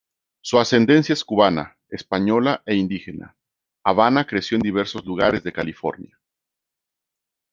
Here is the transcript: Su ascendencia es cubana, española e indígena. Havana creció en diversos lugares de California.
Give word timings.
Su 0.41 0.57
ascendencia 0.59 1.13
es 1.13 1.23
cubana, 1.23 1.77
española 1.91 2.63
e 2.65 2.73
indígena. 2.73 3.37
Havana 3.83 4.25
creció 4.25 4.55
en 4.55 4.63
diversos 4.63 5.05
lugares 5.05 5.43
de 5.43 5.53
California. 5.53 6.19